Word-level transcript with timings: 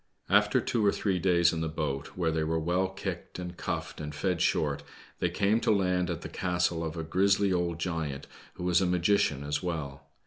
After 0.31 0.59
two 0.59 0.83
or 0.83 0.91
three 0.91 1.19
days 1.19 1.53
in 1.53 1.61
the 1.61 1.69
boat 1.69 2.17
where 2.17 2.31
they 2.31 2.43
were 2.43 2.59
well 2.59 2.89
kicked 2.89 3.37
and 3.37 3.55
cuffed 3.55 4.01
and 4.01 4.15
fed 4.15 4.41
short, 4.41 4.81
they 5.19 5.29
came 5.29 5.59
to 5.59 5.69
land 5.69 6.09
at 6.09 6.21
the 6.21 6.27
castle 6.27 6.79
"hf 6.81 6.95
a 6.97 7.03
grisly 7.03 7.53
old 7.53 7.77
giant, 7.77 8.25
who 8.55 8.63
was 8.63 8.81
a 8.81 8.87
magician 8.87 9.43
as 9.43 9.61
well. 9.61 10.07